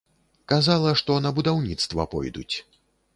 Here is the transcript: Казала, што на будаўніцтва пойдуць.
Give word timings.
Казала, 0.53 0.93
што 1.01 1.17
на 1.25 1.31
будаўніцтва 1.39 2.07
пойдуць. 2.15 2.49